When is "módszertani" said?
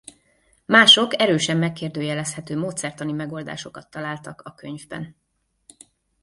2.57-3.11